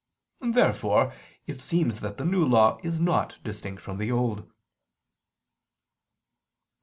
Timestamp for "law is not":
2.43-3.37